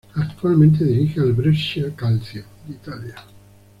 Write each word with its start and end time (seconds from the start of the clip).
Actualmente 0.15 0.83
dirige 0.83 1.19
al 1.19 1.33
Brescia 1.33 1.93
Calcio 1.95 2.43
de 2.67 2.73
Italia. 2.73 3.15